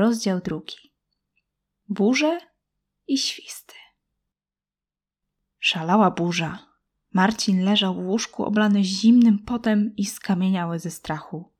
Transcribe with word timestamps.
Rozdział 0.00 0.40
drugi. 0.40 0.76
Burze 1.88 2.40
i 3.06 3.18
świsty. 3.18 3.74
Szalała 5.58 6.10
burza. 6.10 6.58
Marcin 7.12 7.64
leżał 7.64 7.94
w 7.94 8.06
łóżku 8.06 8.44
oblany 8.44 8.84
zimnym 8.84 9.38
potem 9.38 9.92
i 9.96 10.06
skamieniały 10.06 10.78
ze 10.78 10.90
strachu. 10.90 11.52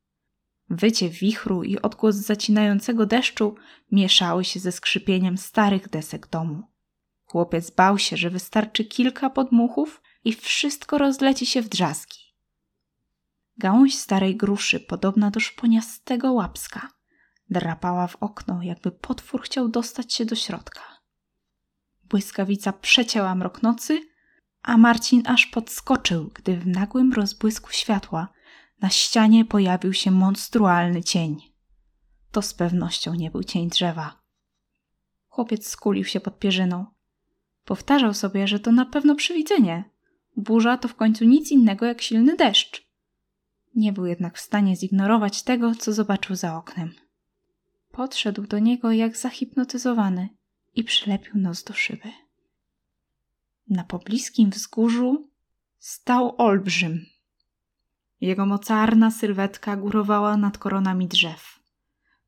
Wycie 0.71 1.08
wichru 1.08 1.62
i 1.62 1.79
odgłos 1.79 2.16
zacinającego 2.16 3.06
deszczu 3.06 3.54
mieszały 3.93 4.45
się 4.45 4.61
ze 4.61 4.72
skrzypieniem 4.72 5.38
starych 5.38 5.88
desek 5.88 6.27
domu. 6.27 6.62
Chłopiec 7.25 7.70
bał 7.70 7.98
się, 7.98 8.16
że 8.16 8.30
wystarczy 8.30 8.84
kilka 8.84 9.30
podmuchów 9.30 10.02
i 10.25 10.32
wszystko 10.32 10.98
rozleci 10.98 11.46
się 11.46 11.62
w 11.62 11.68
drzazgi. 11.68 12.18
Gałąź 13.59 13.98
starej 13.98 14.36
gruszy, 14.36 14.80
podobna 14.80 15.30
do 15.30 15.41
szponiastego 15.41 16.32
łapska, 16.32 17.00
drapała 17.51 18.07
w 18.07 18.17
okno, 18.17 18.62
jakby 18.62 18.91
potwór 18.91 19.43
chciał 19.43 19.69
dostać 19.69 20.14
się 20.14 20.25
do 20.25 20.36
środka. 20.36 20.81
Błyskawica 22.04 22.72
przecięła 22.72 23.35
mrok 23.35 23.63
nocy, 23.63 24.00
a 24.63 24.77
Marcin 24.77 25.22
aż 25.27 25.46
podskoczył, 25.46 26.31
gdy 26.35 26.57
w 26.57 26.67
nagłym 26.67 27.13
rozbłysku 27.13 27.71
światła 27.72 28.29
na 28.81 28.91
ścianie 28.91 29.44
pojawił 29.44 29.93
się 29.93 30.11
monstrualny 30.11 31.03
cień. 31.03 31.36
To 32.31 32.42
z 32.42 32.55
pewnością 32.55 33.14
nie 33.14 33.31
był 33.31 33.44
cień 33.44 33.69
drzewa. 33.69 34.20
Chłopiec 35.28 35.69
skulił 35.69 36.05
się 36.05 36.20
pod 36.20 36.39
pierzyną. 36.39 36.86
Powtarzał 37.64 38.14
sobie, 38.14 38.48
że 38.48 38.61
to 38.61 38.72
na 38.72 38.86
pewno 38.86 39.14
przywidzenie. 39.14 39.84
Burza 40.36 40.77
to 40.77 40.89
w 40.89 40.94
końcu 40.94 41.25
nic 41.25 41.50
innego 41.50 41.86
jak 41.86 42.03
silny 42.03 42.36
deszcz. 42.36 42.91
Nie 43.75 43.92
był 43.92 44.06
jednak 44.06 44.36
w 44.36 44.41
stanie 44.41 44.77
zignorować 44.77 45.42
tego, 45.42 45.75
co 45.75 45.92
zobaczył 45.92 46.36
za 46.36 46.56
oknem. 46.56 46.94
Podszedł 47.92 48.47
do 48.47 48.58
niego 48.58 48.92
jak 48.92 49.17
zahipnotyzowany 49.17 50.28
i 50.75 50.84
przylepił 50.84 51.33
nos 51.34 51.64
do 51.64 51.75
szyby. 51.75 52.12
Na 53.69 53.84
pobliskim 53.84 54.50
wzgórzu 54.50 55.28
stał 55.78 56.34
olbrzym. 56.38 57.06
Jego 58.20 58.46
mocarna 58.46 59.11
sylwetka 59.11 59.77
górowała 59.77 60.36
nad 60.36 60.58
koronami 60.58 61.08
drzew. 61.08 61.61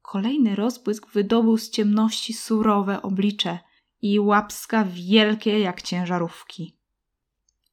Kolejny 0.02 0.56
rozbłysk 0.56 1.10
wydobył 1.10 1.58
z 1.58 1.70
ciemności 1.70 2.32
surowe 2.32 3.02
oblicze 3.02 3.58
i 4.02 4.20
łapska 4.20 4.84
wielkie 4.84 5.58
jak 5.60 5.82
ciężarówki. 5.82 6.76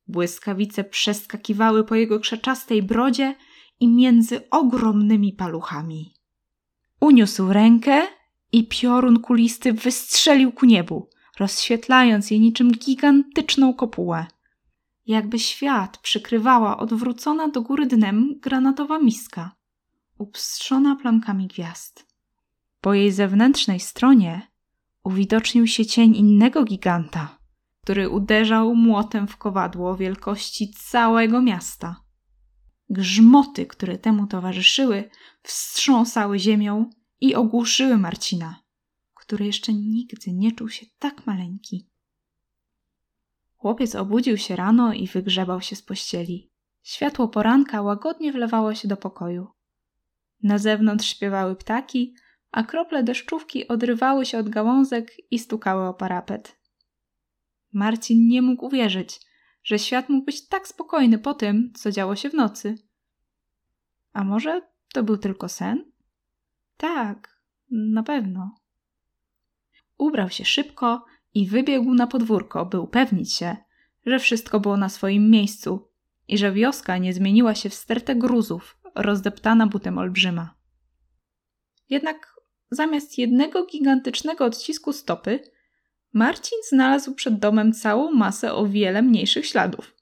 Błyskawice 0.07 0.83
przeskakiwały 0.83 1.83
po 1.83 1.95
jego 1.95 2.19
krzaczastej 2.19 2.83
brodzie 2.83 3.35
i 3.79 3.87
między 3.87 4.49
ogromnymi 4.49 5.33
paluchami. 5.33 6.18
Uniósł 7.01 7.53
rękę 7.53 8.07
i 8.51 8.67
piorun 8.67 9.19
kulisty 9.19 9.73
wystrzelił 9.73 10.51
ku 10.51 10.65
niebu, 10.65 11.09
rozświetlając 11.39 12.31
je 12.31 12.39
niczym 12.39 12.71
gigantyczną 12.71 13.73
kopułę. 13.73 14.25
Jakby 15.07 15.39
świat 15.39 15.97
przykrywała 15.97 16.77
odwrócona 16.77 17.47
do 17.47 17.61
góry 17.61 17.85
dnem 17.85 18.39
granatowa 18.39 18.99
miska, 18.99 19.55
upstrzona 20.17 20.95
plamkami 20.95 21.47
gwiazd. 21.47 22.05
Po 22.81 22.93
jej 22.93 23.11
zewnętrznej 23.11 23.79
stronie 23.79 24.47
uwidocznił 25.03 25.67
się 25.67 25.85
cień 25.85 26.15
innego 26.15 26.63
giganta, 26.63 27.37
który 27.83 28.09
uderzał 28.09 28.75
młotem 28.75 29.27
w 29.27 29.37
kowadło 29.37 29.95
wielkości 29.95 30.71
całego 30.71 31.41
miasta. 31.41 31.95
Grzmoty, 32.89 33.65
które 33.65 33.97
temu 33.97 34.27
towarzyszyły, 34.27 35.09
wstrząsały 35.43 36.39
ziemią 36.39 36.89
i 37.21 37.35
ogłuszyły 37.35 37.97
Marcina, 37.97 38.63
który 39.13 39.45
jeszcze 39.45 39.73
nigdy 39.73 40.33
nie 40.33 40.51
czuł 40.51 40.69
się 40.69 40.85
tak 40.99 41.25
maleńki. 41.25 41.89
Chłopiec 43.55 43.95
obudził 43.95 44.37
się 44.37 44.55
rano 44.55 44.93
i 44.93 45.07
wygrzebał 45.07 45.61
się 45.61 45.75
z 45.75 45.81
pościeli. 45.81 46.51
Światło 46.83 47.27
poranka 47.27 47.81
łagodnie 47.81 48.31
wlewało 48.31 48.75
się 48.75 48.87
do 48.87 48.97
pokoju. 48.97 49.47
Na 50.43 50.57
zewnątrz 50.57 51.07
śpiewały 51.07 51.55
ptaki, 51.55 52.15
a 52.51 52.63
krople 52.63 53.03
deszczówki 53.03 53.67
odrywały 53.67 54.25
się 54.25 54.37
od 54.37 54.49
gałązek 54.49 55.11
i 55.31 55.39
stukały 55.39 55.87
o 55.87 55.93
parapet. 55.93 56.59
Marcin 57.73 58.27
nie 58.27 58.41
mógł 58.41 58.65
uwierzyć, 58.65 59.19
że 59.69 59.79
świat 59.79 60.09
mógł 60.09 60.25
być 60.25 60.47
tak 60.47 60.67
spokojny 60.67 61.17
po 61.17 61.33
tym, 61.33 61.73
co 61.75 61.91
działo 61.91 62.15
się 62.15 62.29
w 62.29 62.33
nocy. 62.33 62.75
A 64.13 64.23
może 64.23 64.61
to 64.93 65.03
był 65.03 65.17
tylko 65.17 65.49
sen? 65.49 65.91
Tak, 66.77 67.41
na 67.71 68.03
pewno. 68.03 68.55
Ubrał 69.97 70.29
się 70.29 70.45
szybko 70.45 71.05
i 71.33 71.47
wybiegł 71.47 71.93
na 71.93 72.07
podwórko, 72.07 72.65
by 72.65 72.79
upewnić 72.79 73.33
się, 73.33 73.57
że 74.05 74.19
wszystko 74.19 74.59
było 74.59 74.77
na 74.77 74.89
swoim 74.89 75.29
miejscu 75.29 75.89
i 76.27 76.37
że 76.37 76.51
wioska 76.51 76.97
nie 76.97 77.13
zmieniła 77.13 77.55
się 77.55 77.69
w 77.69 77.73
stertę 77.73 78.15
gruzów, 78.15 78.77
rozdeptana 78.95 79.67
butem 79.67 79.97
olbrzyma. 79.97 80.55
Jednak 81.89 82.35
zamiast 82.71 83.17
jednego 83.17 83.65
gigantycznego 83.65 84.45
odcisku 84.45 84.93
stopy, 84.93 85.39
Marcin 86.13 86.57
znalazł 86.69 87.15
przed 87.15 87.39
domem 87.39 87.73
całą 87.73 88.11
masę 88.11 88.53
o 88.53 88.67
wiele 88.67 89.01
mniejszych 89.01 89.45
śladów. 89.45 89.95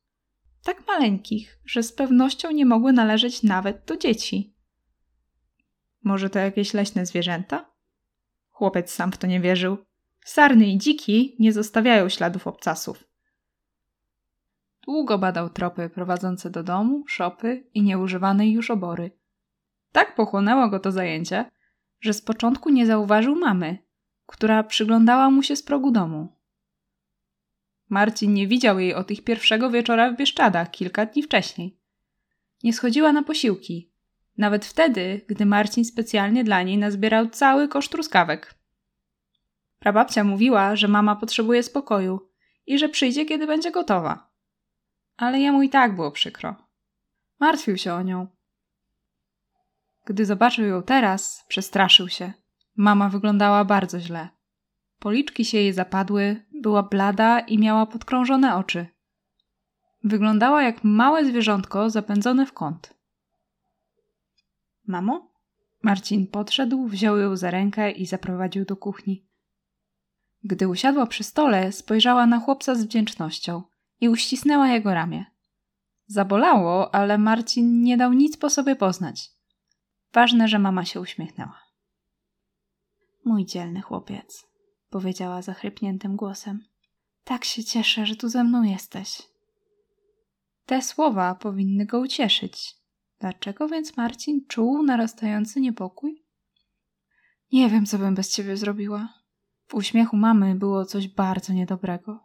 Tak 0.63 0.88
maleńkich, 0.88 1.59
że 1.66 1.84
z 1.84 1.94
pewnością 1.94 2.51
nie 2.51 2.66
mogły 2.66 2.94
należeć 2.94 3.44
nawet 3.44 3.85
do 3.85 3.97
dzieci. 3.97 4.56
Może 6.03 6.29
to 6.29 6.40
jakieś 6.40 6.73
leśne 6.73 7.06
zwierzęta? 7.06 7.72
Chłopiec 8.50 8.91
sam 8.91 9.12
w 9.12 9.18
to 9.18 9.28
nie 9.28 9.40
wierzył. 9.40 9.78
Sarny 10.25 10.68
i 10.68 10.78
dziki 10.78 11.35
nie 11.40 11.53
zostawiają 11.53 12.09
śladów 12.09 12.47
obcasów. 12.47 13.03
Długo 14.88 15.18
badał 15.18 15.50
tropy 15.50 15.89
prowadzące 15.89 16.50
do 16.50 16.63
domu, 16.63 17.03
szopy 17.07 17.69
i 17.74 17.84
nieużywanej 17.84 18.51
już 18.51 18.72
obory. 18.72 19.12
Tak 19.91 20.16
pochłonęło 20.16 20.69
go 20.69 20.79
to 20.79 20.91
zajęcie, 20.91 21.45
że 22.00 22.13
z 22.13 22.22
początku 22.22 22.69
nie 22.69 22.85
zauważył 22.85 23.35
mamy, 23.35 23.87
która 24.28 24.64
przyglądała 24.64 25.30
mu 25.30 25.44
się 25.44 25.56
z 25.56 25.64
progu 25.64 25.92
domu. 25.92 26.28
Marcin 27.90 28.34
nie 28.34 28.48
widział 28.48 28.80
jej 28.80 28.94
od 28.94 29.12
ich 29.12 29.24
pierwszego 29.24 29.70
wieczora 29.70 30.12
w 30.12 30.18
Bieszczadach 30.18 30.72
kilka 30.72 31.06
dni 31.06 31.24
wcześniej. 31.24 31.78
Nie 32.64 32.74
schodziła 32.74 33.12
na 33.12 33.24
posiłki, 33.24 33.92
nawet 34.38 34.66
wtedy, 34.66 35.22
gdy 35.28 35.46
Marcin 35.46 35.86
specjalnie 35.86 36.44
dla 36.44 36.64
niej 36.64 36.78
nazbierał 36.78 37.30
cały 37.30 37.68
kosz 37.68 37.90
truskawek. 37.90 38.56
Prababcia 39.80 40.24
mówiła, 40.24 40.76
że 40.76 40.88
mama 40.88 41.16
potrzebuje 41.16 41.64
spokoju 41.64 42.30
i 42.68 42.80
że 42.80 42.90
przyjdzie, 42.90 43.26
kiedy 43.26 43.48
będzie 43.48 43.72
gotowa. 43.72 44.30
Ale 45.18 45.40
jemu 45.40 45.62
i 45.62 45.70
tak 45.70 45.96
było 45.96 46.12
przykro. 46.12 46.56
Martwił 47.40 47.78
się 47.78 47.94
o 47.94 48.02
nią. 48.02 48.28
Gdy 50.06 50.26
zobaczył 50.26 50.66
ją 50.66 50.84
teraz, 50.84 51.46
przestraszył 51.48 52.10
się. 52.10 52.34
Mama 52.78 53.10
wyglądała 53.10 53.66
bardzo 53.66 54.00
źle. 54.00 54.30
Policzki 55.00 55.46
się 55.46 55.58
jej 55.58 55.74
zapadły, 55.74 56.46
była 56.62 56.84
blada 56.84 57.40
i 57.40 57.58
miała 57.58 57.86
podkrążone 57.86 58.56
oczy. 58.56 58.88
Wyglądała 60.04 60.64
jak 60.64 60.84
małe 60.84 61.26
zwierzątko 61.26 61.90
zapędzone 61.90 62.46
w 62.46 62.54
kąt. 62.54 62.94
Mamo? 64.88 65.32
Marcin 65.84 66.28
podszedł, 66.28 66.88
wziął 66.88 67.18
ją 67.18 67.36
za 67.36 67.52
rękę 67.52 67.92
i 67.92 68.06
zaprowadził 68.06 68.66
do 68.66 68.76
kuchni. 68.76 69.28
Gdy 70.44 70.68
usiadła 70.68 71.08
przy 71.08 71.24
stole, 71.24 71.72
spojrzała 71.72 72.26
na 72.26 72.40
chłopca 72.40 72.76
z 72.76 72.84
wdzięcznością 72.84 73.64
i 74.02 74.10
uścisnęła 74.10 74.68
jego 74.68 74.94
ramię. 74.94 75.26
Zabolało, 76.08 76.96
ale 76.96 77.18
Marcin 77.18 77.82
nie 77.82 77.98
dał 77.98 78.14
nic 78.14 78.38
po 78.38 78.50
sobie 78.50 78.76
poznać. 78.76 79.32
Ważne, 80.14 80.48
że 80.48 80.60
mama 80.60 80.86
się 80.86 81.02
uśmiechnęła. 81.02 81.67
Mój 83.28 83.46
dzielny 83.46 83.82
chłopiec, 83.82 84.48
powiedziała 84.90 85.42
zachrypniętym 85.42 86.16
głosem. 86.16 86.63
Tak 87.24 87.46
się 87.46 87.63
cieszę, 87.63 88.06
że 88.06 88.16
tu 88.16 88.30
ze 88.30 88.44
mną 88.44 88.63
jesteś. 88.63 89.22
Te 90.66 90.81
słowa 90.81 91.36
powinny 91.36 91.86
go 91.86 92.00
ucieszyć. 92.00 92.75
Dlaczego 93.19 93.68
więc 93.68 93.98
Marcin 93.98 94.46
czuł 94.48 94.84
narastający 94.84 95.62
niepokój? 95.62 96.24
Nie 97.51 97.69
wiem, 97.69 97.86
co 97.86 97.98
bym 97.98 98.16
bez 98.16 98.36
ciebie 98.36 98.57
zrobiła. 98.57 99.13
W 99.68 99.75
uśmiechu 99.75 100.18
mamy 100.18 100.56
było 100.56 100.86
coś 100.86 101.07
bardzo 101.07 101.54
niedobrego. 101.54 102.19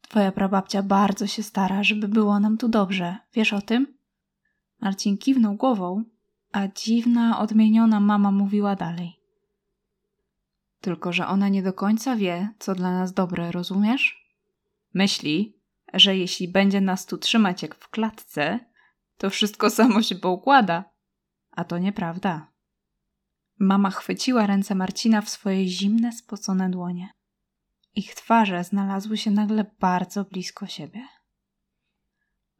Twoja 0.00 0.32
prababcia 0.32 0.82
bardzo 0.82 1.26
się 1.26 1.42
stara, 1.42 1.82
żeby 1.84 2.08
było 2.08 2.40
nam 2.40 2.58
tu 2.58 2.68
dobrze. 2.68 3.16
Wiesz 3.34 3.52
o 3.52 3.60
tym? 3.60 3.98
Marcin 4.80 5.18
kiwnął 5.18 5.54
głową, 5.54 6.04
a 6.52 6.68
dziwna, 6.68 7.38
odmieniona 7.38 8.00
mama 8.00 8.30
mówiła 8.30 8.76
dalej. 8.76 9.25
Tylko, 10.86 11.12
że 11.12 11.26
ona 11.26 11.48
nie 11.48 11.62
do 11.62 11.72
końca 11.72 12.16
wie, 12.16 12.54
co 12.58 12.74
dla 12.74 12.92
nas 12.92 13.12
dobre, 13.12 13.52
rozumiesz? 13.52 14.34
Myśli, 14.94 15.60
że 15.94 16.16
jeśli 16.16 16.48
będzie 16.48 16.80
nas 16.80 17.06
tu 17.06 17.18
trzymać 17.18 17.62
jak 17.62 17.74
w 17.74 17.88
klatce, 17.88 18.60
to 19.18 19.30
wszystko 19.30 19.70
samo 19.80 20.02
się 20.02 20.14
poukłada. 20.14 20.84
A 21.50 21.64
to 21.64 21.78
nieprawda. 21.78 22.52
Mama 23.58 23.90
chwyciła 23.90 24.46
ręce 24.46 24.74
Marcina 24.74 25.20
w 25.22 25.28
swoje 25.28 25.68
zimne, 25.68 26.12
spocone 26.12 26.70
dłonie. 26.70 27.10
Ich 27.94 28.14
twarze 28.14 28.64
znalazły 28.64 29.16
się 29.16 29.30
nagle 29.30 29.74
bardzo 29.80 30.24
blisko 30.24 30.66
siebie. 30.66 31.06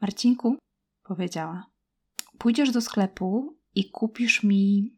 Marcinku, 0.00 0.56
powiedziała, 1.02 1.66
pójdziesz 2.38 2.70
do 2.70 2.80
sklepu 2.80 3.58
i 3.74 3.90
kupisz 3.90 4.42
mi 4.42 4.96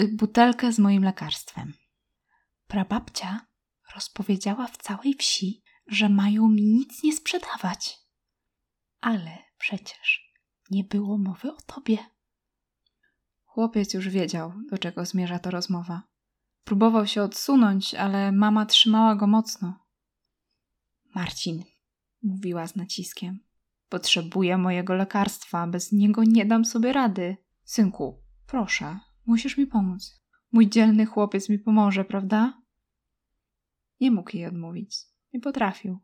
y, 0.00 0.08
butelkę 0.08 0.72
z 0.72 0.78
moim 0.78 1.04
lekarstwem. 1.04 1.72
Prababcia 2.66 3.46
rozpowiedziała 3.94 4.66
w 4.66 4.76
całej 4.76 5.14
wsi, 5.14 5.62
że 5.86 6.08
mają 6.08 6.48
mi 6.48 6.62
nic 6.62 7.02
nie 7.02 7.16
sprzedawać. 7.16 7.98
Ale 9.00 9.38
przecież 9.58 10.32
nie 10.70 10.84
było 10.84 11.18
mowy 11.18 11.52
o 11.52 11.60
tobie. 11.66 11.98
Chłopiec 13.44 13.94
już 13.94 14.08
wiedział, 14.08 14.52
do 14.70 14.78
czego 14.78 15.04
zmierza 15.04 15.38
ta 15.38 15.50
rozmowa. 15.50 16.02
Próbował 16.64 17.06
się 17.06 17.22
odsunąć, 17.22 17.94
ale 17.94 18.32
mama 18.32 18.66
trzymała 18.66 19.14
go 19.14 19.26
mocno. 19.26 19.86
Marcin, 21.14 21.64
mówiła 22.22 22.66
z 22.66 22.76
naciskiem, 22.76 23.40
potrzebuję 23.88 24.58
mojego 24.58 24.94
lekarstwa, 24.94 25.66
bez 25.66 25.92
niego 25.92 26.24
nie 26.24 26.46
dam 26.46 26.64
sobie 26.64 26.92
rady. 26.92 27.36
Synku, 27.64 28.22
proszę, 28.46 28.98
musisz 29.26 29.58
mi 29.58 29.66
pomóc. 29.66 30.25
Mój 30.52 30.68
dzielny 30.68 31.06
chłopiec 31.06 31.48
mi 31.48 31.58
pomoże, 31.58 32.04
prawda? 32.04 32.62
Nie 34.00 34.10
mógł 34.10 34.36
jej 34.36 34.46
odmówić. 34.46 34.96
Nie 35.32 35.40
potrafił. 35.40 35.98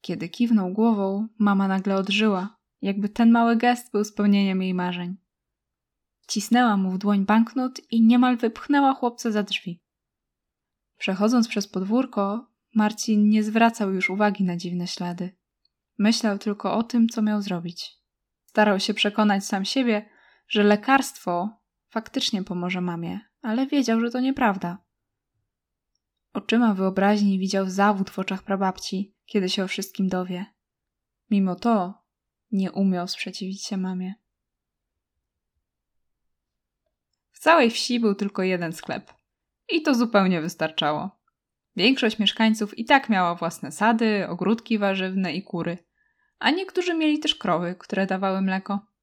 Kiedy 0.00 0.28
kiwnął 0.28 0.72
głową, 0.72 1.28
mama 1.38 1.68
nagle 1.68 1.96
odżyła, 1.96 2.56
jakby 2.82 3.08
ten 3.08 3.30
mały 3.30 3.56
gest 3.56 3.92
był 3.92 4.04
spełnieniem 4.04 4.62
jej 4.62 4.74
marzeń. 4.74 5.16
Cisnęła 6.28 6.76
mu 6.76 6.90
w 6.90 6.98
dłoń 6.98 7.24
banknot 7.24 7.80
i 7.90 8.02
niemal 8.02 8.36
wypchnęła 8.36 8.94
chłopca 8.94 9.30
za 9.30 9.42
drzwi. 9.42 9.80
Przechodząc 10.98 11.48
przez 11.48 11.68
podwórko, 11.68 12.46
Marcin 12.74 13.28
nie 13.28 13.44
zwracał 13.44 13.94
już 13.94 14.10
uwagi 14.10 14.44
na 14.44 14.56
dziwne 14.56 14.86
ślady. 14.86 15.36
Myślał 15.98 16.38
tylko 16.38 16.74
o 16.74 16.82
tym, 16.82 17.08
co 17.08 17.22
miał 17.22 17.42
zrobić. 17.42 17.92
Starał 18.46 18.80
się 18.80 18.94
przekonać 18.94 19.44
sam 19.44 19.64
siebie, 19.64 20.08
że 20.48 20.62
lekarstwo 20.62 21.63
faktycznie 21.94 22.42
pomoże 22.44 22.80
mamie, 22.80 23.20
ale 23.42 23.66
wiedział, 23.66 24.00
że 24.00 24.10
to 24.10 24.20
nieprawda. 24.20 24.78
Oczyma 26.32 26.74
wyobraźni 26.74 27.38
widział 27.38 27.70
zawód 27.70 28.10
w 28.10 28.18
oczach 28.18 28.42
prababci, 28.42 29.14
kiedy 29.26 29.48
się 29.48 29.64
o 29.64 29.68
wszystkim 29.68 30.08
dowie. 30.08 30.46
Mimo 31.30 31.54
to 31.54 32.02
nie 32.52 32.72
umiał 32.72 33.08
sprzeciwić 33.08 33.64
się 33.64 33.76
mamie. 33.76 34.14
W 37.32 37.38
całej 37.38 37.70
wsi 37.70 38.00
był 38.00 38.14
tylko 38.14 38.42
jeden 38.42 38.72
sklep. 38.72 39.12
I 39.68 39.82
to 39.82 39.94
zupełnie 39.94 40.40
wystarczało. 40.40 41.10
Większość 41.76 42.18
mieszkańców 42.18 42.78
i 42.78 42.84
tak 42.84 43.08
miała 43.08 43.34
własne 43.34 43.72
sady, 43.72 44.28
ogródki 44.28 44.78
warzywne 44.78 45.34
i 45.34 45.42
kury, 45.42 45.78
a 46.38 46.50
niektórzy 46.50 46.94
mieli 46.94 47.18
też 47.18 47.34
krowy, 47.34 47.76
które 47.78 48.06
dawały 48.06 48.42
mleko. 48.42 48.93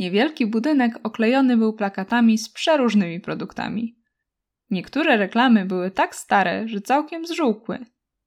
Niewielki 0.00 0.46
budynek 0.46 0.98
oklejony 1.02 1.56
był 1.56 1.72
plakatami 1.72 2.38
z 2.38 2.48
przeróżnymi 2.48 3.20
produktami. 3.20 3.96
Niektóre 4.70 5.16
reklamy 5.16 5.64
były 5.64 5.90
tak 5.90 6.14
stare, 6.14 6.68
że 6.68 6.80
całkiem 6.80 7.26
zżółkły, 7.26 7.78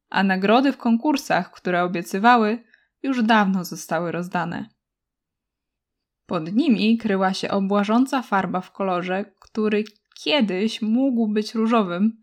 a 0.09 0.23
nagrody 0.23 0.71
w 0.71 0.77
konkursach, 0.77 1.51
które 1.51 1.83
obiecywały, 1.83 2.63
już 3.03 3.23
dawno 3.23 3.65
zostały 3.65 4.11
rozdane. 4.11 4.69
Pod 6.25 6.53
nimi 6.53 6.97
kryła 6.97 7.33
się 7.33 7.51
obłażąca 7.51 8.21
farba 8.21 8.61
w 8.61 8.71
kolorze, 8.71 9.25
który 9.39 9.83
kiedyś 10.23 10.81
mógł 10.81 11.27
być 11.27 11.55
różowym, 11.55 12.21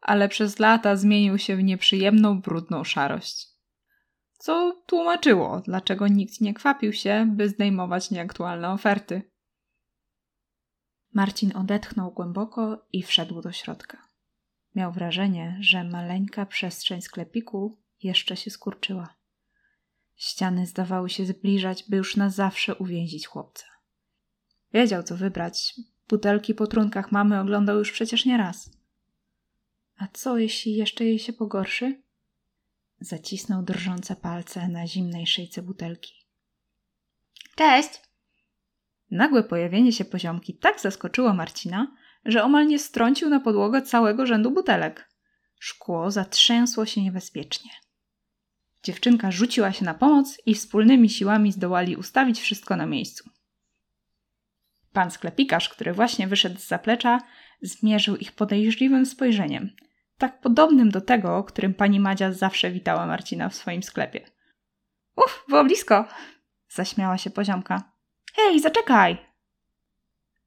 ale 0.00 0.28
przez 0.28 0.58
lata 0.58 0.96
zmienił 0.96 1.38
się 1.38 1.56
w 1.56 1.62
nieprzyjemną, 1.62 2.40
brudną 2.40 2.84
szarość. 2.84 3.57
Co 4.38 4.82
tłumaczyło, 4.86 5.60
dlaczego 5.60 6.08
nikt 6.08 6.40
nie 6.40 6.54
kwapił 6.54 6.92
się, 6.92 7.26
by 7.36 7.48
zdejmować 7.48 8.10
nieaktualne 8.10 8.70
oferty. 8.70 9.22
Marcin 11.12 11.56
odetchnął 11.56 12.10
głęboko 12.10 12.86
i 12.92 13.02
wszedł 13.02 13.42
do 13.42 13.52
środka. 13.52 14.08
Miał 14.74 14.92
wrażenie, 14.92 15.58
że 15.60 15.84
maleńka 15.84 16.46
przestrzeń 16.46 17.02
sklepiku 17.02 17.78
jeszcze 18.02 18.36
się 18.36 18.50
skurczyła. 18.50 19.14
Ściany 20.16 20.66
zdawały 20.66 21.10
się 21.10 21.26
zbliżać, 21.26 21.84
by 21.88 21.96
już 21.96 22.16
na 22.16 22.30
zawsze 22.30 22.74
uwięzić 22.74 23.26
chłopca. 23.26 23.66
Wiedział, 24.72 25.02
co 25.02 25.16
wybrać. 25.16 25.74
Butelki 26.08 26.54
po 26.54 26.66
trunkach 26.66 27.12
mamy 27.12 27.40
oglądał 27.40 27.78
już 27.78 27.92
przecież 27.92 28.24
nie 28.24 28.36
raz. 28.36 28.70
A 29.96 30.08
co, 30.12 30.38
jeśli 30.38 30.74
jeszcze 30.74 31.04
jej 31.04 31.18
się 31.18 31.32
pogorszy? 31.32 32.02
Zacisnął 33.00 33.62
drżące 33.62 34.16
palce 34.16 34.68
na 34.68 34.86
zimnej 34.86 35.26
szyjce 35.26 35.62
butelki. 35.62 36.12
Cześć! 37.54 37.88
Nagłe 39.10 39.42
pojawienie 39.42 39.92
się 39.92 40.04
poziomki 40.04 40.58
tak 40.58 40.80
zaskoczyło 40.80 41.34
Marcina, 41.34 41.96
że 42.24 42.44
omal 42.44 42.66
nie 42.66 42.78
strącił 42.78 43.28
na 43.28 43.40
podłogę 43.40 43.82
całego 43.82 44.26
rzędu 44.26 44.50
butelek. 44.50 45.10
Szkło 45.58 46.10
zatrzęsło 46.10 46.86
się 46.86 47.02
niebezpiecznie. 47.02 47.70
Dziewczynka 48.82 49.30
rzuciła 49.30 49.72
się 49.72 49.84
na 49.84 49.94
pomoc 49.94 50.38
i 50.46 50.54
wspólnymi 50.54 51.10
siłami 51.10 51.52
zdołali 51.52 51.96
ustawić 51.96 52.40
wszystko 52.40 52.76
na 52.76 52.86
miejscu. 52.86 53.30
Pan 54.92 55.10
sklepikarz, 55.10 55.68
który 55.68 55.92
właśnie 55.92 56.28
wyszedł 56.28 56.60
z 56.60 56.66
zaplecza, 56.66 57.20
zmierzył 57.62 58.16
ich 58.16 58.32
podejrzliwym 58.32 59.06
spojrzeniem, 59.06 59.70
tak 60.18 60.40
podobnym 60.40 60.90
do 60.90 61.00
tego, 61.00 61.44
którym 61.44 61.74
pani 61.74 62.00
Madzia 62.00 62.32
zawsze 62.32 62.70
witała 62.70 63.06
Marcina 63.06 63.48
w 63.48 63.54
swoim 63.54 63.82
sklepie. 63.82 64.20
Uf, 65.16 65.44
było 65.48 65.64
blisko! 65.64 66.04
zaśmiała 66.68 67.18
się 67.18 67.30
poziomka. 67.30 67.92
Hej, 68.36 68.60
zaczekaj! 68.60 69.18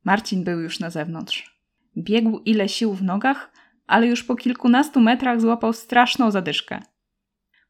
Marcin 0.04 0.44
był 0.44 0.60
już 0.60 0.80
na 0.80 0.90
zewnątrz. 0.90 1.62
Biegł 1.98 2.40
ile 2.46 2.70
sił 2.70 2.94
w 2.94 3.04
nogach, 3.04 3.52
ale 3.88 4.08
już 4.08 4.24
po 4.24 4.36
kilkunastu 4.36 5.00
metrach 5.00 5.42
złapał 5.42 5.74
straszną 5.74 6.32
zadyszkę. 6.32 6.80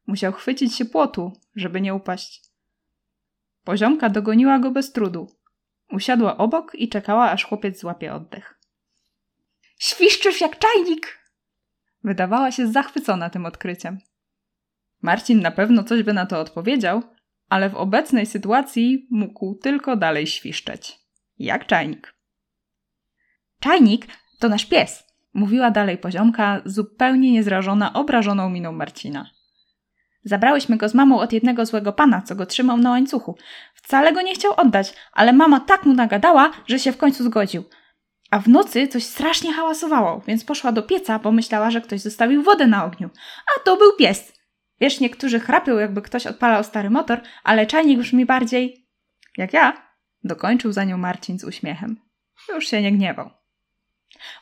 Musiał 0.06 0.32
chwycić 0.32 0.76
się 0.76 0.84
płotu, 0.84 1.32
żeby 1.56 1.80
nie 1.80 1.94
upaść. 1.94 2.42
Poziomka 3.64 4.08
dogoniła 4.08 4.58
go 4.58 4.70
bez 4.70 4.92
trudu. 4.92 5.36
Usiadła 5.92 6.36
obok 6.36 6.74
i 6.74 6.88
czekała, 6.88 7.30
aż 7.30 7.44
chłopiec 7.44 7.80
złapie 7.80 8.14
oddech. 8.14 8.60
Świszczysz 9.78 10.40
jak 10.40 10.58
czajnik! 10.58 11.21
Wydawała 12.04 12.50
się 12.50 12.66
zachwycona 12.66 13.30
tym 13.30 13.46
odkryciem. 13.46 13.98
Marcin 15.02 15.40
na 15.40 15.50
pewno 15.50 15.84
coś 15.84 16.02
by 16.02 16.12
na 16.12 16.26
to 16.26 16.40
odpowiedział, 16.40 17.02
ale 17.48 17.70
w 17.70 17.74
obecnej 17.74 18.26
sytuacji 18.26 19.06
mógł 19.10 19.54
tylko 19.54 19.96
dalej 19.96 20.26
świszczeć. 20.26 20.98
Jak 21.38 21.66
czajnik. 21.66 22.14
Czajnik 23.60 24.06
to 24.38 24.48
nasz 24.48 24.66
pies, 24.66 25.04
mówiła 25.34 25.70
dalej 25.70 25.98
poziomka, 25.98 26.62
zupełnie 26.64 27.32
niezrażona 27.32 27.92
obrażoną 27.92 28.50
miną 28.50 28.72
Marcina. 28.72 29.30
Zabrałyśmy 30.24 30.76
go 30.76 30.88
z 30.88 30.94
mamą 30.94 31.20
od 31.20 31.32
jednego 31.32 31.66
złego 31.66 31.92
pana, 31.92 32.22
co 32.22 32.34
go 32.34 32.46
trzymał 32.46 32.76
na 32.76 32.90
łańcuchu. 32.90 33.36
Wcale 33.74 34.12
go 34.12 34.22
nie 34.22 34.34
chciał 34.34 34.52
oddać, 34.56 34.94
ale 35.12 35.32
mama 35.32 35.60
tak 35.60 35.86
mu 35.86 35.94
nagadała, 35.94 36.50
że 36.66 36.78
się 36.78 36.92
w 36.92 36.96
końcu 36.96 37.24
zgodził. 37.24 37.64
A 38.32 38.38
w 38.38 38.48
nocy 38.48 38.88
coś 38.88 39.04
strasznie 39.04 39.52
hałasowało, 39.52 40.22
więc 40.26 40.44
poszła 40.44 40.72
do 40.72 40.82
pieca, 40.82 41.18
bo 41.18 41.32
myślała, 41.32 41.70
że 41.70 41.80
ktoś 41.80 42.00
zostawił 42.00 42.42
wodę 42.42 42.66
na 42.66 42.84
ogniu. 42.84 43.10
A 43.46 43.60
to 43.64 43.76
był 43.76 43.96
pies. 43.96 44.32
Wiesz, 44.80 45.00
niektórzy 45.00 45.40
chrapią, 45.40 45.78
jakby 45.78 46.02
ktoś 46.02 46.26
odpalał 46.26 46.64
stary 46.64 46.90
motor, 46.90 47.20
ale 47.44 47.66
czajnik 47.66 47.98
brzmi 47.98 48.26
bardziej... 48.26 48.86
Jak 49.36 49.52
ja? 49.52 49.92
Dokończył 50.24 50.72
za 50.72 50.84
nią 50.84 50.98
Marcin 50.98 51.38
z 51.38 51.44
uśmiechem. 51.44 51.96
Już 52.48 52.66
się 52.66 52.82
nie 52.82 52.92
gniewał. 52.92 53.30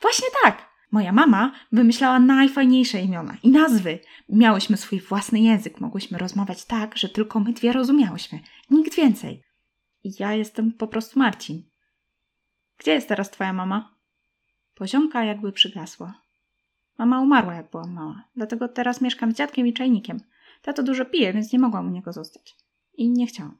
Właśnie 0.02 0.28
tak! 0.44 0.70
Moja 0.90 1.12
mama 1.12 1.52
wymyślała 1.72 2.18
najfajniejsze 2.18 3.00
imiona 3.00 3.36
i 3.42 3.50
nazwy. 3.50 3.98
Miałyśmy 4.28 4.76
swój 4.76 5.00
własny 5.00 5.40
język, 5.40 5.80
mogłyśmy 5.80 6.18
rozmawiać 6.18 6.64
tak, 6.64 6.98
że 6.98 7.08
tylko 7.08 7.40
my 7.40 7.52
dwie 7.52 7.72
rozumiałyśmy. 7.72 8.40
Nikt 8.70 8.94
więcej. 8.94 9.42
Ja 10.04 10.32
jestem 10.34 10.72
po 10.72 10.86
prostu 10.86 11.18
Marcin. 11.18 11.69
Gdzie 12.80 12.92
jest 12.92 13.08
teraz 13.08 13.30
twoja 13.30 13.52
mama? 13.52 13.94
Poziomka 14.74 15.24
jakby 15.24 15.52
przygasła. 15.52 16.22
Mama 16.98 17.20
umarła, 17.20 17.54
jak 17.54 17.70
byłam 17.70 17.92
mała, 17.92 18.24
dlatego 18.36 18.68
teraz 18.68 19.00
mieszkam 19.00 19.32
z 19.32 19.34
dziadkiem 19.34 19.66
i 19.66 19.72
czajnikiem. 19.72 20.20
Tato 20.62 20.82
dużo 20.82 21.04
pije, 21.04 21.32
więc 21.32 21.52
nie 21.52 21.58
mogłam 21.58 21.86
u 21.86 21.90
niego 21.90 22.12
zostać. 22.12 22.56
I 22.94 23.10
nie 23.10 23.26
chciałam. 23.26 23.58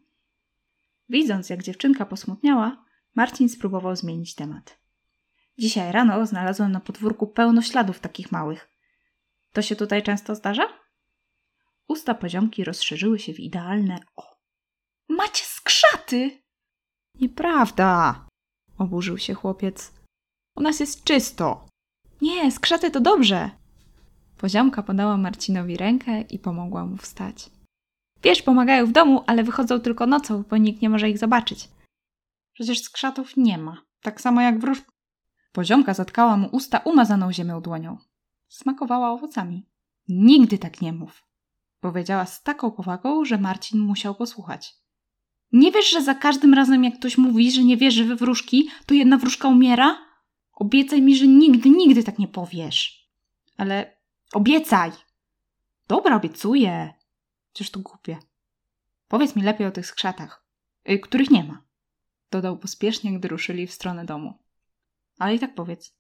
Widząc, 1.09 1.51
jak 1.51 1.63
dziewczynka 1.63 2.07
posmutniała, 2.07 2.85
Marcin 3.15 3.49
spróbował 3.49 3.97
zmienić 3.97 4.35
temat. 4.35 4.79
Dzisiaj 5.59 5.93
rano 5.93 6.27
znalazłem 6.27 6.73
na 6.73 6.81
podwórku 6.81 7.27
pełno 7.27 7.63
śladów 7.63 8.01
takich 8.01 8.33
małych. 8.33 8.71
To 9.53 9.63
się 9.63 9.77
tutaj 9.77 10.03
często 10.03 10.35
zdarza? 10.35 10.69
Usta 11.89 12.15
poziomki 12.15 12.65
rozszerzyły 12.65 13.19
się 13.19 13.33
w 13.33 13.41
idealne 13.41 13.99
o. 14.17 14.37
Macie 15.09 15.45
skrzaty! 15.45 16.43
Nieprawda! 17.15 18.30
Oburzył 18.81 19.19
się 19.19 19.35
chłopiec. 19.35 19.93
U 20.57 20.63
nas 20.63 20.81
jest 20.81 21.05
czysto. 21.05 21.67
Nie, 22.23 22.53
skrzaty 22.53 22.91
to 22.91 23.01
dobrze. 23.01 23.51
Poziomka 24.39 24.83
podała 24.83 25.17
Marcinowi 25.17 25.77
rękę 25.77 26.21
i 26.21 26.39
pomogła 26.39 26.87
mu 26.87 26.97
wstać. 26.97 27.51
Wiesz, 28.23 28.43
pomagają 28.43 28.87
w 28.87 28.93
domu, 28.93 29.25
ale 29.27 29.45
wychodzą 29.45 29.81
tylko 29.81 30.07
nocą, 30.07 30.45
bo 30.51 30.57
nikt 30.57 30.83
nie 30.83 30.91
może 30.91 31.11
ich 31.11 31.19
zobaczyć. 31.19 31.69
Przecież 32.53 32.83
skrzatów 32.83 33.37
nie 33.37 33.59
ma. 33.59 33.83
Tak 34.03 34.21
samo 34.21 34.41
jak 34.41 34.59
wróż... 34.59 34.83
Poziomka 35.53 35.95
zatkała 35.95 36.37
mu 36.37 36.49
usta 36.53 36.79
umazaną 36.79 37.33
ziemią 37.33 37.61
dłonią. 37.61 37.99
Smakowała 38.49 39.11
owocami. 39.11 39.67
Nigdy 40.09 40.59
tak 40.59 40.81
nie 40.81 40.93
mów. 40.93 41.25
Powiedziała 41.81 42.27
z 42.27 42.43
taką 42.43 42.71
powagą, 42.71 43.25
że 43.25 43.39
Marcin 43.39 43.81
musiał 43.81 44.15
posłuchać. 44.15 44.75
Nie 45.53 45.73
wiesz, 45.73 45.91
że 45.91 46.03
za 46.03 46.15
każdym 46.15 46.55
razem, 46.55 46.85
jak 46.85 46.99
ktoś 46.99 47.19
mówi, 47.19 47.51
że 47.51 47.65
nie 47.65 47.77
wierzy 47.77 48.05
we 48.05 48.17
wróżki, 48.17 48.71
to 48.87 48.95
jedna 48.95 49.19
wróżka 49.19 49.49
umiera? 49.49 49.99
Obiecaj 50.53 51.03
mi, 51.03 51.17
że 51.17 51.27
nigdy, 51.27 51.71
nigdy 51.71 52.05
tak 52.05 52.19
nie 52.19 52.29
powiesz. 52.29 53.11
Ale 53.57 53.97
obiecaj! 54.33 54.91
Dobra, 55.89 56.17
obiecuję. 56.17 56.95
Przecież 57.53 57.71
to 57.71 57.81
głupie. 57.81 58.19
Powiedz 59.09 59.37
mi 59.37 59.43
lepiej 59.43 59.67
o 59.67 59.71
tych 59.71 59.87
skrzatach, 59.87 60.45
y, 60.91 60.99
których 60.99 61.31
nie 61.31 61.45
ma. 61.45 61.63
Dodał 62.31 62.59
pospiesznie, 62.59 63.19
gdy 63.19 63.29
ruszyli 63.29 63.67
w 63.67 63.73
stronę 63.73 64.05
domu. 64.05 64.39
Ale 65.19 65.35
i 65.35 65.39
tak 65.39 65.55
powiedz. 65.55 65.97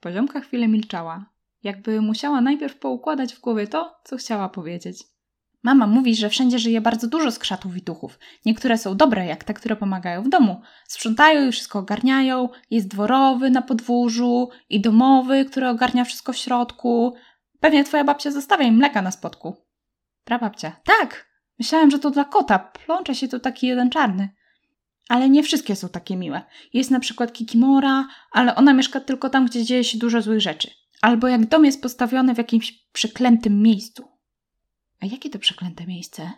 Poziomka 0.00 0.40
chwilę 0.40 0.68
milczała, 0.68 1.30
jakby 1.62 2.00
musiała 2.00 2.40
najpierw 2.40 2.78
poukładać 2.78 3.34
w 3.34 3.40
głowie 3.40 3.66
to, 3.66 4.00
co 4.04 4.16
chciała 4.16 4.48
powiedzieć. 4.48 5.04
Mama 5.62 5.86
mówi, 5.86 6.16
że 6.16 6.30
wszędzie 6.30 6.58
żyje 6.58 6.80
bardzo 6.80 7.08
dużo 7.08 7.30
skrzatów 7.30 7.76
i 7.76 7.82
duchów. 7.82 8.18
Niektóre 8.46 8.78
są 8.78 8.96
dobre, 8.96 9.26
jak 9.26 9.44
te, 9.44 9.54
które 9.54 9.76
pomagają 9.76 10.22
w 10.22 10.28
domu. 10.28 10.60
Sprzątają 10.86 11.48
i 11.48 11.52
wszystko 11.52 11.78
ogarniają. 11.78 12.48
Jest 12.70 12.88
dworowy 12.88 13.50
na 13.50 13.62
podwórzu 13.62 14.48
i 14.68 14.80
domowy, 14.80 15.44
który 15.44 15.68
ogarnia 15.68 16.04
wszystko 16.04 16.32
w 16.32 16.36
środku. 16.36 17.14
Pewnie 17.60 17.84
twoja 17.84 18.04
babcia 18.04 18.30
zostawia 18.30 18.64
im 18.64 18.76
mleka 18.76 19.02
na 19.02 19.10
spodku. 19.10 19.56
Prababcia. 20.24 20.76
Tak! 20.84 21.28
Myślałem, 21.58 21.90
że 21.90 21.98
to 21.98 22.10
dla 22.10 22.24
kota. 22.24 22.58
Plącze 22.58 23.14
się 23.14 23.28
tu 23.28 23.40
taki 23.40 23.66
jeden 23.66 23.90
czarny. 23.90 24.28
Ale 25.08 25.30
nie 25.30 25.42
wszystkie 25.42 25.76
są 25.76 25.88
takie 25.88 26.16
miłe. 26.16 26.42
Jest 26.72 26.90
na 26.90 27.00
przykład 27.00 27.32
Kikimora, 27.32 28.08
ale 28.32 28.54
ona 28.54 28.72
mieszka 28.72 29.00
tylko 29.00 29.30
tam, 29.30 29.46
gdzie 29.46 29.64
dzieje 29.64 29.84
się 29.84 29.98
dużo 29.98 30.22
złych 30.22 30.40
rzeczy. 30.40 30.70
Albo 31.02 31.28
jak 31.28 31.46
dom 31.46 31.64
jest 31.64 31.82
postawiony 31.82 32.34
w 32.34 32.38
jakimś 32.38 32.88
przeklętym 32.92 33.62
miejscu. 33.62 34.17
A 35.00 35.06
jakie 35.06 35.30
to 35.30 35.38
przeklęte 35.38 35.86
miejsce? 35.86 36.32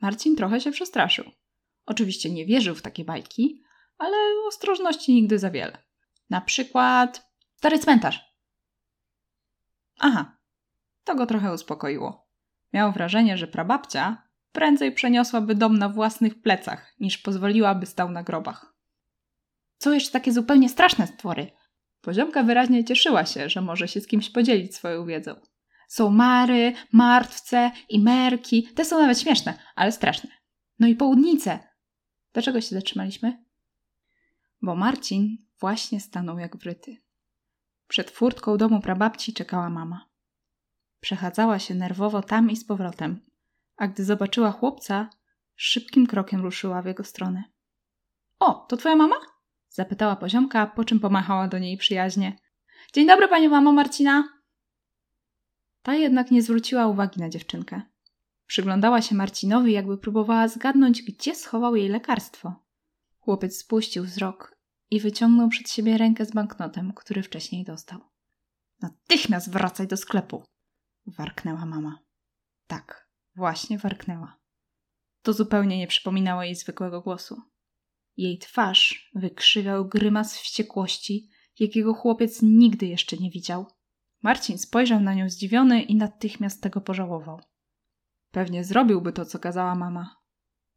Marcin 0.00 0.36
trochę 0.36 0.60
się 0.60 0.70
przestraszył. 0.70 1.24
Oczywiście 1.86 2.30
nie 2.30 2.46
wierzył 2.46 2.74
w 2.74 2.82
takie 2.82 3.04
bajki, 3.04 3.62
ale 3.98 4.16
ostrożności 4.48 5.12
nigdy 5.12 5.38
za 5.38 5.50
wiele. 5.50 5.78
Na 6.30 6.40
przykład 6.40 7.30
stary 7.56 7.78
cmentarz. 7.78 8.34
Aha, 9.98 10.36
to 11.04 11.14
go 11.14 11.26
trochę 11.26 11.52
uspokoiło. 11.52 12.26
Miał 12.72 12.92
wrażenie, 12.92 13.38
że 13.38 13.46
prababcia 13.46 14.22
prędzej 14.52 14.92
przeniosłaby 14.92 15.54
dom 15.54 15.78
na 15.78 15.88
własnych 15.88 16.42
plecach, 16.42 16.94
niż 17.00 17.18
pozwoliłaby 17.18 17.86
stał 17.86 18.10
na 18.10 18.22
grobach. 18.22 18.74
Co 19.78 19.92
jeszcze 19.92 20.12
takie 20.12 20.32
zupełnie 20.32 20.68
straszne 20.68 21.06
stwory? 21.06 21.50
Poziomka 22.00 22.42
wyraźnie 22.42 22.84
cieszyła 22.84 23.26
się, 23.26 23.48
że 23.48 23.60
może 23.60 23.88
się 23.88 24.00
z 24.00 24.06
kimś 24.06 24.30
podzielić 24.30 24.76
swoją 24.76 25.06
wiedzą. 25.06 25.34
Są 25.88 26.10
mary, 26.10 26.72
martwce 26.92 27.70
i 27.88 28.00
merki. 28.00 28.68
Te 28.74 28.84
są 28.84 28.98
nawet 28.98 29.20
śmieszne, 29.20 29.58
ale 29.74 29.92
straszne. 29.92 30.30
No 30.78 30.86
i 30.86 30.96
południce. 30.96 31.58
Dlaczego 32.32 32.60
się 32.60 32.74
zatrzymaliśmy? 32.74 33.44
Bo 34.62 34.76
Marcin 34.76 35.36
właśnie 35.60 36.00
stanął 36.00 36.38
jak 36.38 36.56
wryty. 36.56 36.96
Przed 37.88 38.10
furtką 38.10 38.56
domu 38.56 38.80
prababci 38.80 39.32
czekała 39.32 39.70
mama. 39.70 40.08
Przechadzała 41.00 41.58
się 41.58 41.74
nerwowo 41.74 42.22
tam 42.22 42.50
i 42.50 42.56
z 42.56 42.64
powrotem, 42.64 43.20
a 43.76 43.88
gdy 43.88 44.04
zobaczyła 44.04 44.52
chłopca, 44.52 45.10
szybkim 45.56 46.06
krokiem 46.06 46.42
ruszyła 46.42 46.82
w 46.82 46.86
jego 46.86 47.04
stronę. 47.04 47.44
O, 48.38 48.54
to 48.68 48.76
twoja 48.76 48.96
mama? 48.96 49.16
zapytała 49.68 50.16
poziomka, 50.16 50.66
po 50.66 50.84
czym 50.84 51.00
pomachała 51.00 51.48
do 51.48 51.58
niej 51.58 51.76
przyjaźnie. 51.76 52.38
Dzień 52.92 53.06
dobry, 53.06 53.28
pani 53.28 53.48
mamo 53.48 53.72
Marcina! 53.72 54.33
Ta 55.84 55.94
jednak 55.94 56.30
nie 56.30 56.42
zwróciła 56.42 56.86
uwagi 56.86 57.20
na 57.20 57.28
dziewczynkę. 57.28 57.82
Przyglądała 58.46 59.02
się 59.02 59.14
Marcinowi, 59.14 59.72
jakby 59.72 59.98
próbowała 59.98 60.48
zgadnąć, 60.48 61.02
gdzie 61.02 61.34
schował 61.34 61.76
jej 61.76 61.88
lekarstwo. 61.88 62.54
Chłopiec 63.18 63.56
spuścił 63.56 64.04
wzrok 64.04 64.58
i 64.90 65.00
wyciągnął 65.00 65.48
przed 65.48 65.70
siebie 65.70 65.98
rękę 65.98 66.26
z 66.26 66.32
banknotem, 66.32 66.92
który 66.92 67.22
wcześniej 67.22 67.64
dostał. 67.64 68.00
Natychmiast 68.80 69.50
wracaj 69.50 69.88
do 69.88 69.96
sklepu! 69.96 70.44
warknęła 71.06 71.66
mama. 71.66 71.98
Tak, 72.66 73.08
właśnie 73.36 73.78
warknęła. 73.78 74.38
To 75.22 75.32
zupełnie 75.32 75.78
nie 75.78 75.86
przypominało 75.86 76.42
jej 76.42 76.54
zwykłego 76.54 77.00
głosu. 77.00 77.42
Jej 78.16 78.38
twarz 78.38 79.10
wykrzywiał 79.14 79.88
grymas 79.88 80.38
wściekłości, 80.38 81.28
jakiego 81.58 81.94
chłopiec 81.94 82.42
nigdy 82.42 82.86
jeszcze 82.86 83.16
nie 83.16 83.30
widział. 83.30 83.66
Marcin 84.24 84.58
spojrzał 84.58 85.00
na 85.00 85.14
nią 85.14 85.30
zdziwiony 85.30 85.82
i 85.82 85.96
natychmiast 85.96 86.62
tego 86.62 86.80
pożałował. 86.80 87.40
Pewnie 88.30 88.64
zrobiłby 88.64 89.12
to, 89.12 89.24
co 89.24 89.38
kazała 89.38 89.74
mama, 89.74 90.16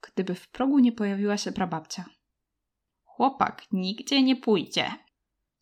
gdyby 0.01 0.35
w 0.35 0.47
progu 0.49 0.79
nie 0.79 0.91
pojawiła 0.91 1.37
się 1.37 1.51
prababcia. 1.51 2.05
Chłopak 3.03 3.63
nigdzie 3.71 4.23
nie 4.23 4.35
pójdzie. 4.35 4.91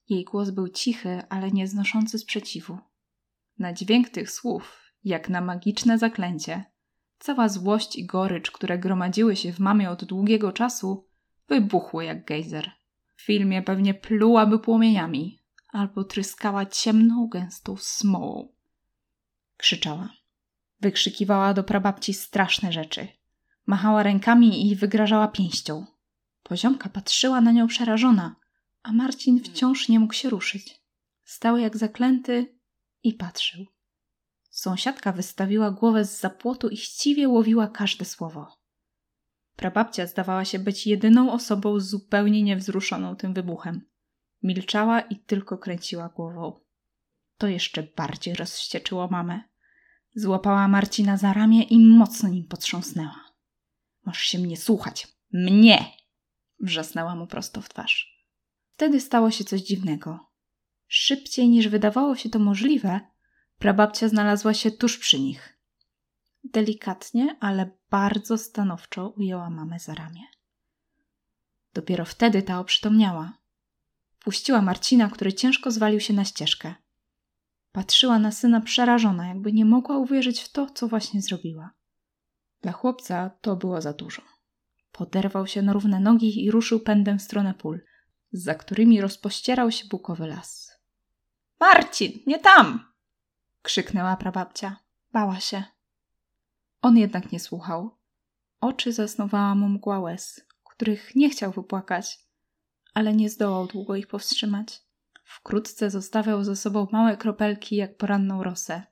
Jej 0.09 0.23
głos 0.23 0.49
był 0.49 0.69
cichy, 0.69 1.23
ale 1.29 1.51
nieznoszący 1.51 2.19
sprzeciwu. 2.19 2.77
Na 3.59 3.73
dźwięk 3.73 4.09
tych 4.09 4.31
słów, 4.31 4.91
jak 5.03 5.29
na 5.29 5.41
magiczne 5.41 5.97
zaklęcie, 5.97 6.63
cała 7.19 7.49
złość 7.49 7.95
i 7.95 8.05
gorycz, 8.05 8.51
które 8.51 8.79
gromadziły 8.79 9.35
się 9.35 9.53
w 9.53 9.59
mamie 9.59 9.89
od 9.89 10.05
długiego 10.05 10.51
czasu, 10.51 11.07
wybuchły 11.47 12.05
jak 12.05 12.25
gejzer. 12.25 12.71
W 13.15 13.21
filmie 13.21 13.61
pewnie 13.61 13.93
plułaby 13.93 14.59
płomieniami, 14.59 15.44
albo 15.75 16.03
tryskała 16.03 16.65
ciemną, 16.65 17.27
gęstą 17.27 17.77
smołą. 17.77 18.47
Krzyczała. 19.57 20.09
Wykrzykiwała 20.81 21.53
do 21.53 21.63
prababci 21.63 22.13
straszne 22.13 22.71
rzeczy. 22.71 23.07
Machała 23.65 24.03
rękami 24.03 24.69
i 24.69 24.75
wygrażała 24.75 25.27
pięścią. 25.27 25.85
Poziomka 26.43 26.89
patrzyła 26.89 27.41
na 27.41 27.51
nią 27.51 27.67
przerażona, 27.67 28.35
a 28.83 28.91
Marcin 28.91 29.43
wciąż 29.43 29.89
nie 29.89 29.99
mógł 29.99 30.13
się 30.13 30.29
ruszyć. 30.29 30.81
Stał 31.23 31.57
jak 31.57 31.77
zaklęty 31.77 32.55
i 33.03 33.13
patrzył. 33.13 33.65
Sąsiadka 34.49 35.11
wystawiła 35.11 35.71
głowę 35.71 36.05
z 36.05 36.19
zapłotu 36.19 36.69
i 36.69 36.77
chciwie 36.77 37.29
łowiła 37.29 37.67
każde 37.67 38.05
słowo. 38.05 38.57
Prababcia 39.55 40.07
zdawała 40.07 40.45
się 40.45 40.59
być 40.59 40.87
jedyną 40.87 41.31
osobą 41.31 41.79
zupełnie 41.79 42.43
niewzruszoną 42.43 43.15
tym 43.15 43.33
wybuchem. 43.33 43.81
Milczała 44.45 45.01
i 45.01 45.15
tylko 45.15 45.57
kręciła 45.57 46.09
głową. 46.09 46.59
To 47.37 47.47
jeszcze 47.47 47.83
bardziej 47.83 48.35
rozścieczyło 48.35 49.07
mamę. 49.07 49.41
Złapała 50.15 50.67
Marcina 50.67 51.17
za 51.17 51.33
ramię 51.33 51.63
i 51.63 51.79
mocno 51.79 52.29
nim 52.29 52.47
potrząsnęła. 52.47 53.31
Masz 54.03 54.19
się 54.21 54.39
mnie 54.39 54.57
słuchać. 54.57 55.07
Mnie! 55.33 55.85
Wrzasnęła 56.59 57.15
mu 57.15 57.27
prosto 57.27 57.61
w 57.61 57.69
twarz. 57.69 58.25
Wtedy 58.73 59.01
stało 59.01 59.31
się 59.31 59.43
coś 59.43 59.61
dziwnego. 59.61 60.19
Szybciej 60.87 61.49
niż 61.49 61.67
wydawało 61.67 62.15
się 62.15 62.29
to 62.29 62.39
możliwe, 62.39 62.99
prababcia 63.59 64.09
znalazła 64.09 64.53
się 64.53 64.71
tuż 64.71 64.97
przy 64.97 65.19
nich. 65.19 65.59
Delikatnie, 66.43 67.37
ale 67.39 67.71
bardzo 67.89 68.37
stanowczo 68.37 69.09
ujęła 69.09 69.49
mamę 69.49 69.79
za 69.79 69.93
ramię. 69.93 70.23
Dopiero 71.73 72.05
wtedy 72.05 72.41
ta 72.41 72.59
oprzytomniała. 72.59 73.44
Puściła 74.25 74.61
Marcina, 74.61 75.09
który 75.09 75.33
ciężko 75.33 75.71
zwalił 75.71 75.99
się 75.99 76.13
na 76.13 76.25
ścieżkę. 76.25 76.75
Patrzyła 77.71 78.19
na 78.19 78.31
syna 78.31 78.61
przerażona, 78.61 79.27
jakby 79.27 79.53
nie 79.53 79.65
mogła 79.65 79.97
uwierzyć 79.97 80.41
w 80.41 80.51
to, 80.51 80.69
co 80.69 80.87
właśnie 80.87 81.21
zrobiła. 81.21 81.73
Dla 82.61 82.71
chłopca 82.71 83.29
to 83.41 83.55
było 83.55 83.81
za 83.81 83.93
dużo. 83.93 84.21
Poderwał 84.91 85.47
się 85.47 85.61
na 85.61 85.73
równe 85.73 85.99
nogi 85.99 86.45
i 86.45 86.51
ruszył 86.51 86.79
pędem 86.79 87.19
w 87.19 87.21
stronę 87.21 87.53
pól, 87.53 87.81
za 88.31 88.55
którymi 88.55 89.01
rozpościerał 89.01 89.71
się 89.71 89.87
bukowy 89.87 90.27
las. 90.27 90.71
Marcin, 91.59 92.11
nie 92.27 92.39
tam! 92.39 92.93
krzyknęła 93.61 94.17
prababcia. 94.17 94.77
Bała 95.13 95.39
się. 95.39 95.63
On 96.81 96.97
jednak 96.97 97.31
nie 97.31 97.39
słuchał. 97.39 97.97
Oczy 98.61 98.93
zasnowała 98.93 99.55
mu 99.55 99.69
mgła 99.69 99.99
łez, 99.99 100.41
których 100.63 101.15
nie 101.15 101.29
chciał 101.29 101.51
wypłakać, 101.51 102.24
ale 102.95 103.13
nie 103.13 103.29
zdołał 103.29 103.67
długo 103.67 103.95
ich 103.95 104.07
powstrzymać. 104.07 104.81
Wkrótce 105.23 105.89
zostawiał 105.89 106.43
ze 106.43 106.55
sobą 106.55 106.87
małe 106.91 107.17
kropelki 107.17 107.75
jak 107.75 107.97
poranną 107.97 108.43
rosę, 108.43 108.83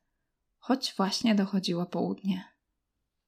choć 0.58 0.94
właśnie 0.98 1.36
dochodziło 1.36 1.86
południe. 1.86 2.53